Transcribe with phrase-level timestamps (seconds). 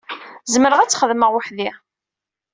[0.53, 1.69] Zemreɣ ad t-xedmeɣ weḥd-i.